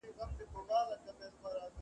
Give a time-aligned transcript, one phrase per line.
[0.03, 1.77] دا کښېناستل له هغه ګټورې دي